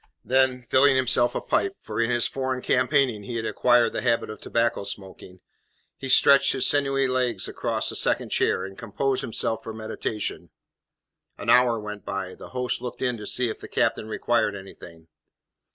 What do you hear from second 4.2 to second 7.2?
of tobacco smoking he stretched his sinewy